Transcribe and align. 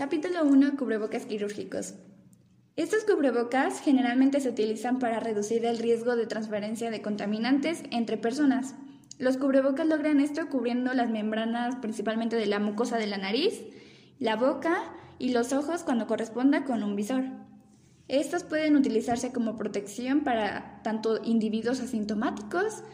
Capítulo 0.00 0.46
1. 0.46 0.78
Cubrebocas 0.78 1.26
quirúrgicos. 1.26 1.92
Estos 2.74 3.04
cubrebocas 3.04 3.82
generalmente 3.82 4.40
se 4.40 4.48
utilizan 4.48 4.98
para 4.98 5.20
reducir 5.20 5.66
el 5.66 5.76
riesgo 5.76 6.16
de 6.16 6.26
transferencia 6.26 6.90
de 6.90 7.02
contaminantes 7.02 7.82
entre 7.90 8.16
personas. 8.16 8.74
Los 9.18 9.36
cubrebocas 9.36 9.86
logran 9.86 10.20
esto 10.20 10.48
cubriendo 10.48 10.94
las 10.94 11.10
membranas 11.10 11.76
principalmente 11.82 12.36
de 12.36 12.46
la 12.46 12.60
mucosa 12.60 12.96
de 12.96 13.08
la 13.08 13.18
nariz, 13.18 13.60
la 14.18 14.36
boca 14.36 14.90
y 15.18 15.32
los 15.32 15.52
ojos 15.52 15.82
cuando 15.82 16.06
corresponda 16.06 16.64
con 16.64 16.82
un 16.82 16.96
visor. 16.96 17.24
Estos 18.08 18.42
pueden 18.42 18.76
utilizarse 18.76 19.32
como 19.32 19.58
protección 19.58 20.24
para 20.24 20.80
tanto 20.82 21.20
individuos 21.22 21.78
asintomáticos 21.82 22.84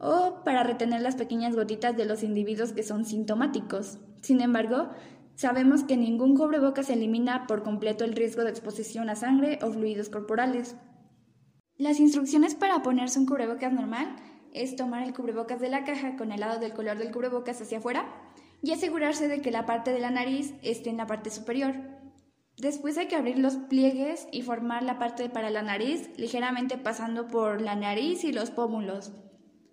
o 0.00 0.42
para 0.44 0.64
retener 0.64 1.00
las 1.00 1.14
pequeñas 1.14 1.54
gotitas 1.54 1.96
de 1.96 2.06
los 2.06 2.24
individuos 2.24 2.72
que 2.72 2.82
son 2.82 3.04
sintomáticos. 3.04 3.98
Sin 4.20 4.40
embargo, 4.40 4.90
sabemos 5.36 5.84
que 5.84 5.96
ningún 5.96 6.34
cubrebocas 6.34 6.90
elimina 6.90 7.46
por 7.46 7.62
completo 7.62 8.04
el 8.04 8.14
riesgo 8.14 8.42
de 8.42 8.50
exposición 8.50 9.08
a 9.08 9.16
sangre 9.16 9.58
o 9.62 9.70
fluidos 9.70 10.08
corporales. 10.08 10.76
Las 11.76 12.00
instrucciones 12.00 12.54
para 12.54 12.82
ponerse 12.82 13.18
un 13.18 13.26
cubrebocas 13.26 13.72
normal 13.72 14.16
es 14.52 14.76
tomar 14.76 15.02
el 15.02 15.12
cubrebocas 15.12 15.60
de 15.60 15.68
la 15.68 15.84
caja 15.84 16.16
con 16.16 16.32
el 16.32 16.40
lado 16.40 16.58
del 16.58 16.72
color 16.72 16.98
del 16.98 17.12
cubrebocas 17.12 17.60
hacia 17.60 17.78
afuera 17.78 18.06
y 18.62 18.72
asegurarse 18.72 19.28
de 19.28 19.42
que 19.42 19.50
la 19.50 19.66
parte 19.66 19.92
de 19.92 20.00
la 20.00 20.10
nariz 20.10 20.54
esté 20.62 20.88
en 20.88 20.96
la 20.96 21.06
parte 21.06 21.28
superior. 21.28 21.74
Después 22.56 22.96
hay 22.96 23.06
que 23.06 23.16
abrir 23.16 23.38
los 23.38 23.56
pliegues 23.56 24.26
y 24.32 24.40
formar 24.40 24.82
la 24.82 24.98
parte 24.98 25.28
para 25.28 25.50
la 25.50 25.60
nariz 25.60 26.08
ligeramente 26.16 26.78
pasando 26.78 27.28
por 27.28 27.60
la 27.60 27.76
nariz 27.76 28.24
y 28.24 28.32
los 28.32 28.50
pómulos. 28.50 29.12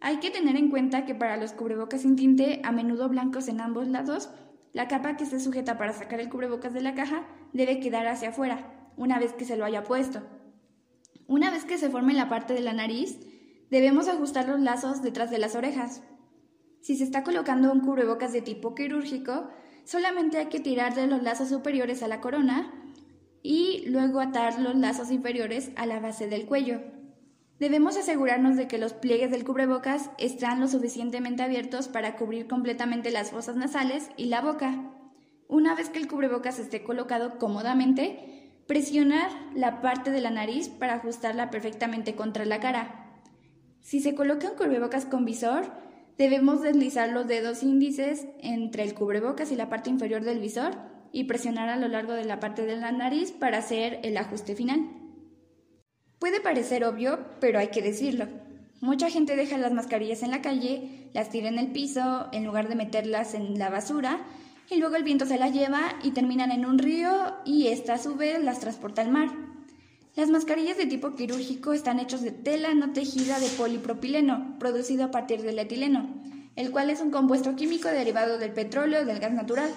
Hay 0.00 0.18
que 0.18 0.30
tener 0.30 0.54
en 0.54 0.70
cuenta 0.70 1.04
que 1.04 1.16
para 1.16 1.36
los 1.36 1.52
cubrebocas 1.52 2.02
sin 2.02 2.14
tinte, 2.14 2.60
a 2.62 2.70
menudo 2.70 3.08
blancos 3.08 3.48
en 3.48 3.60
ambos 3.60 3.88
lados, 3.88 4.30
la 4.72 4.88
capa 4.88 5.16
que 5.16 5.24
esté 5.24 5.40
sujeta 5.40 5.78
para 5.78 5.92
sacar 5.92 6.20
el 6.20 6.28
cubrebocas 6.28 6.74
de 6.74 6.82
la 6.82 6.94
caja 6.94 7.26
debe 7.52 7.80
quedar 7.80 8.06
hacia 8.06 8.30
afuera, 8.30 8.90
una 8.96 9.18
vez 9.18 9.32
que 9.32 9.44
se 9.44 9.56
lo 9.56 9.64
haya 9.64 9.84
puesto. 9.84 10.22
Una 11.26 11.50
vez 11.50 11.64
que 11.64 11.78
se 11.78 11.90
forme 11.90 12.14
la 12.14 12.28
parte 12.28 12.54
de 12.54 12.60
la 12.60 12.72
nariz, 12.72 13.18
Debemos 13.70 14.08
ajustar 14.08 14.48
los 14.48 14.60
lazos 14.60 15.02
detrás 15.02 15.30
de 15.30 15.38
las 15.38 15.54
orejas. 15.54 16.02
Si 16.80 16.96
se 16.96 17.04
está 17.04 17.22
colocando 17.22 17.70
un 17.70 17.80
cubrebocas 17.80 18.32
de 18.32 18.40
tipo 18.40 18.74
quirúrgico, 18.74 19.48
solamente 19.84 20.38
hay 20.38 20.46
que 20.46 20.60
tirar 20.60 20.94
de 20.94 21.06
los 21.06 21.22
lazos 21.22 21.50
superiores 21.50 22.02
a 22.02 22.08
la 22.08 22.20
corona 22.20 22.72
y 23.42 23.84
luego 23.88 24.20
atar 24.20 24.58
los 24.58 24.74
lazos 24.74 25.10
inferiores 25.10 25.70
a 25.76 25.84
la 25.84 26.00
base 26.00 26.28
del 26.28 26.46
cuello. 26.46 26.80
Debemos 27.58 27.96
asegurarnos 27.96 28.56
de 28.56 28.68
que 28.68 28.78
los 28.78 28.92
pliegues 28.92 29.32
del 29.32 29.44
cubrebocas 29.44 30.10
están 30.18 30.60
lo 30.60 30.68
suficientemente 30.68 31.42
abiertos 31.42 31.88
para 31.88 32.14
cubrir 32.14 32.46
completamente 32.46 33.10
las 33.10 33.32
fosas 33.32 33.56
nasales 33.56 34.10
y 34.16 34.26
la 34.26 34.40
boca. 34.40 34.92
Una 35.48 35.74
vez 35.74 35.88
que 35.88 35.98
el 35.98 36.06
cubrebocas 36.06 36.60
esté 36.60 36.84
colocado 36.84 37.38
cómodamente, 37.38 38.52
presionar 38.68 39.30
la 39.56 39.80
parte 39.80 40.12
de 40.12 40.20
la 40.20 40.30
nariz 40.30 40.68
para 40.68 40.94
ajustarla 40.94 41.50
perfectamente 41.50 42.14
contra 42.14 42.44
la 42.44 42.60
cara. 42.60 43.06
Si 43.80 44.00
se 44.00 44.14
coloca 44.14 44.50
un 44.50 44.56
cubrebocas 44.56 45.04
con 45.04 45.24
visor, 45.24 45.72
debemos 46.16 46.62
deslizar 46.62 47.08
los 47.08 47.26
dedos 47.26 47.64
índices 47.64 48.28
entre 48.40 48.84
el 48.84 48.94
cubrebocas 48.94 49.50
y 49.50 49.56
la 49.56 49.68
parte 49.68 49.90
inferior 49.90 50.22
del 50.22 50.38
visor 50.38 50.76
y 51.10 51.24
presionar 51.24 51.70
a 51.70 51.76
lo 51.76 51.88
largo 51.88 52.12
de 52.12 52.24
la 52.24 52.38
parte 52.38 52.66
de 52.66 52.76
la 52.76 52.92
nariz 52.92 53.32
para 53.32 53.58
hacer 53.58 53.98
el 54.04 54.16
ajuste 54.16 54.54
final. 54.54 54.97
Puede 56.18 56.40
parecer 56.40 56.84
obvio, 56.84 57.18
pero 57.40 57.58
hay 57.58 57.68
que 57.68 57.82
decirlo. 57.82 58.26
Mucha 58.80 59.10
gente 59.10 59.36
deja 59.36 59.58
las 59.58 59.72
mascarillas 59.72 60.22
en 60.22 60.30
la 60.30 60.42
calle, 60.42 61.08
las 61.12 61.30
tira 61.30 61.48
en 61.48 61.58
el 61.58 61.72
piso 61.72 62.28
en 62.32 62.44
lugar 62.44 62.68
de 62.68 62.74
meterlas 62.74 63.34
en 63.34 63.58
la 63.58 63.70
basura 63.70 64.20
y 64.70 64.76
luego 64.76 64.96
el 64.96 65.04
viento 65.04 65.26
se 65.26 65.38
las 65.38 65.52
lleva 65.52 65.94
y 66.02 66.10
terminan 66.10 66.50
en 66.50 66.64
un 66.64 66.78
río 66.78 67.34
y 67.44 67.68
esta 67.68 67.94
a 67.94 67.98
su 67.98 68.16
vez 68.16 68.42
las 68.42 68.60
transporta 68.60 69.02
al 69.02 69.10
mar. 69.10 69.28
Las 70.16 70.30
mascarillas 70.30 70.76
de 70.76 70.86
tipo 70.86 71.14
quirúrgico 71.14 71.72
están 71.72 72.00
hechas 72.00 72.22
de 72.22 72.32
tela 72.32 72.74
no 72.74 72.92
tejida 72.92 73.38
de 73.38 73.48
polipropileno, 73.50 74.58
producido 74.58 75.04
a 75.04 75.10
partir 75.10 75.42
del 75.42 75.58
etileno, 75.58 76.08
el 76.56 76.72
cual 76.72 76.90
es 76.90 77.00
un 77.00 77.12
compuesto 77.12 77.54
químico 77.54 77.88
derivado 77.88 78.38
del 78.38 78.52
petróleo 78.52 79.02
o 79.02 79.04
del 79.04 79.20
gas 79.20 79.32
natural. 79.32 79.70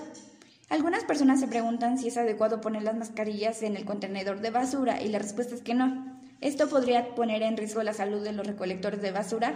Algunas 0.69 1.03
personas 1.03 1.39
se 1.39 1.47
preguntan 1.47 1.97
si 1.99 2.07
es 2.07 2.17
adecuado 2.17 2.61
poner 2.61 2.83
las 2.83 2.97
mascarillas 2.97 3.61
en 3.61 3.77
el 3.77 3.85
contenedor 3.85 4.41
de 4.41 4.49
basura 4.49 5.01
y 5.01 5.09
la 5.09 5.19
respuesta 5.19 5.53
es 5.53 5.61
que 5.61 5.75
no. 5.75 6.10
Esto 6.41 6.67
podría 6.67 7.15
poner 7.15 7.43
en 7.43 7.55
riesgo 7.55 7.83
la 7.83 7.93
salud 7.93 8.23
de 8.23 8.33
los 8.33 8.45
recolectores 8.45 9.01
de 9.01 9.11
basura 9.11 9.53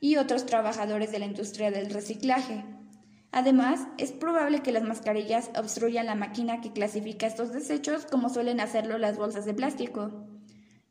y 0.00 0.16
otros 0.16 0.46
trabajadores 0.46 1.12
de 1.12 1.18
la 1.18 1.26
industria 1.26 1.70
del 1.70 1.90
reciclaje. 1.90 2.64
Además, 3.30 3.86
es 3.98 4.12
probable 4.12 4.60
que 4.60 4.72
las 4.72 4.82
mascarillas 4.82 5.50
obstruyan 5.56 6.06
la 6.06 6.14
máquina 6.14 6.60
que 6.60 6.72
clasifica 6.72 7.26
estos 7.26 7.52
desechos 7.52 8.06
como 8.06 8.28
suelen 8.28 8.60
hacerlo 8.60 8.98
las 8.98 9.16
bolsas 9.16 9.44
de 9.44 9.54
plástico. 9.54 10.26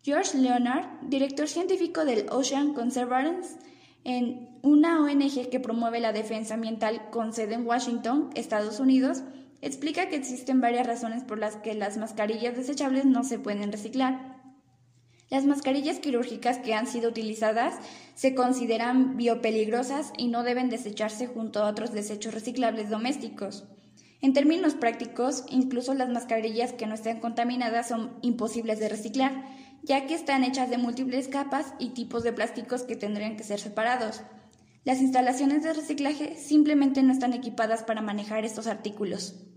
George 0.04 0.38
Leonard, 0.38 0.88
director 1.04 1.48
científico 1.48 2.06
del 2.06 2.28
Ocean 2.32 2.74
Conservancy, 2.74 3.58
en 4.04 4.58
una 4.64 5.02
ONG 5.02 5.50
que 5.50 5.60
promueve 5.60 6.00
la 6.00 6.14
defensa 6.14 6.56
ambiental 6.56 7.10
con 7.12 7.34
sede 7.34 7.54
en 7.54 7.68
Washington, 7.68 8.32
Estados 8.34 8.80
Unidos, 8.80 9.24
explica 9.62 10.10
que 10.10 10.16
existen 10.16 10.62
varias 10.62 10.88
razones 10.88 11.24
por 11.24 11.38
las 11.38 11.58
que 11.58 11.76
las 11.76 11.98
mascarillas 11.98 12.56
desechables 12.56 13.06
no 13.06 13.24
se 13.24 13.38
pueden 13.38 13.72
reciclar. 13.72 14.31
Las 15.32 15.46
mascarillas 15.46 16.00
quirúrgicas 16.00 16.58
que 16.58 16.74
han 16.74 16.88
sido 16.88 17.10
utilizadas 17.10 17.76
se 18.16 18.36
consideran 18.36 19.16
biopeligrosas 19.16 20.12
y 20.18 20.28
no 20.28 20.44
deben 20.44 20.70
desecharse 20.70 21.26
junto 21.26 21.64
a 21.64 21.70
otros 21.70 21.94
desechos 21.94 22.34
reciclables 22.34 22.90
domésticos. 22.90 23.64
En 24.20 24.34
términos 24.34 24.76
prácticos, 24.76 25.46
incluso 25.50 25.94
las 25.94 26.10
mascarillas 26.10 26.74
que 26.74 26.86
no 26.86 26.96
estén 26.96 27.22
contaminadas 27.22 27.88
son 27.88 28.12
imposibles 28.22 28.80
de 28.80 28.90
reciclar, 28.90 29.46
ya 29.84 30.06
que 30.06 30.16
están 30.16 30.44
hechas 30.44 30.70
de 30.70 30.78
múltiples 30.78 31.30
capas 31.30 31.76
y 31.80 31.92
tipos 31.92 32.24
de 32.24 32.34
plásticos 32.34 32.84
que 32.84 32.98
tendrían 32.98 33.38
que 33.38 33.46
ser 33.46 33.62
separados. 33.62 34.24
Las 34.84 35.00
instalaciones 35.00 35.64
de 35.64 35.72
reciclaje 35.72 36.36
simplemente 36.36 37.04
no 37.04 37.14
están 37.14 37.32
equipadas 37.32 37.84
para 37.84 38.02
manejar 38.02 38.44
estos 38.44 38.68
artículos. 38.68 39.51